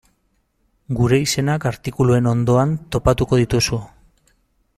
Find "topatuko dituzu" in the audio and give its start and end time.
2.97-3.81